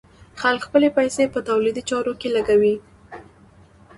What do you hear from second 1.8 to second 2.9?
چارو کې لګوي.